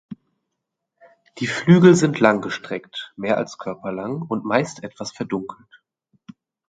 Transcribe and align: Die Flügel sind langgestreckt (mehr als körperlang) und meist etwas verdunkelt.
Die 1.37 1.45
Flügel 1.45 1.93
sind 1.93 2.19
langgestreckt 2.19 3.13
(mehr 3.17 3.37
als 3.37 3.59
körperlang) 3.59 4.23
und 4.23 4.43
meist 4.43 4.83
etwas 4.83 5.11
verdunkelt. 5.11 5.83